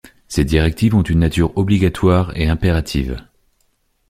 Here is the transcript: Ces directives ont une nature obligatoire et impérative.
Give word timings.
Ces 0.27 0.45
directives 0.45 0.95
ont 0.95 1.03
une 1.03 1.19
nature 1.19 1.55
obligatoire 1.59 2.35
et 2.35 2.47
impérative. 2.49 3.17